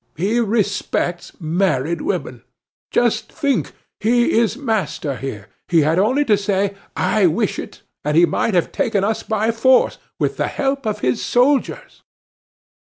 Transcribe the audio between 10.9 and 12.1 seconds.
his soldiers."